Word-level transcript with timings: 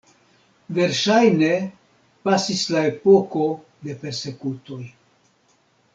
Verŝajne 0.77 1.49
pasis 2.27 2.63
la 2.77 2.83
epoko 2.93 3.47
de 3.85 3.99
persekutoj. 4.07 4.83